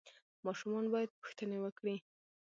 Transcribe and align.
ماشومان 0.45 0.85
باید 0.93 1.15
پوښتنې 1.19 1.57
وکړي. 1.61 1.95